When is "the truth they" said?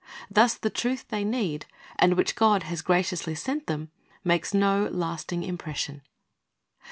0.55-1.23